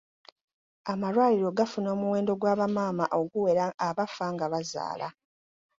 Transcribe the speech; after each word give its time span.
Amalwaliro 0.91 1.49
gafuna 1.57 1.89
omuwendo 1.95 2.31
gwa 2.41 2.53
bamaama 2.59 3.05
oguwera 3.19 3.65
abafa 3.87 4.25
nga 4.33 4.45
bazaala. 4.53 5.07